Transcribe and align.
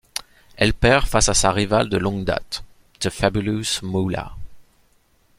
Elle 0.57 0.73
perd 0.73 1.05
face 1.05 1.29
à 1.29 1.35
sa 1.35 1.51
rivale 1.51 1.87
de 1.87 1.99
longue 1.99 2.23
date, 2.23 2.63
The 3.01 3.11
Fabulous 3.11 3.81
Moolah. 3.83 4.31